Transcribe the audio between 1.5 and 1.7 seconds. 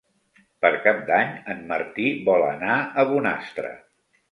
en